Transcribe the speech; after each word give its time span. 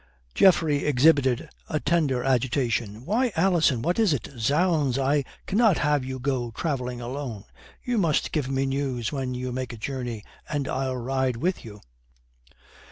Geoffrey 0.33 0.83
exhibited 0.85 1.47
a 1.69 1.79
tender 1.79 2.23
agitation. 2.23 3.05
"Why, 3.05 3.31
Alison, 3.35 3.83
what 3.83 3.99
is 3.99 4.13
it? 4.13 4.29
Zounds, 4.35 4.97
I 4.97 5.23
cannot 5.45 5.77
have 5.77 6.03
you 6.03 6.17
go 6.17 6.49
travelling 6.49 6.99
alone! 6.99 7.43
You 7.83 7.99
must 7.99 8.31
give 8.31 8.49
me 8.49 8.65
news 8.65 9.11
when 9.11 9.35
you 9.35 9.51
make 9.51 9.73
a 9.73 9.77
journey, 9.77 10.23
and 10.49 10.67
I'll 10.67 10.97
ride 10.97 11.37
with 11.37 11.63
you." 11.63 11.81